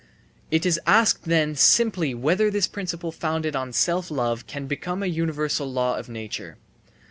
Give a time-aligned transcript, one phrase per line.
[0.49, 5.05] It is asked then simply whether this principle founded on self love can become a
[5.05, 6.57] universal law of nature.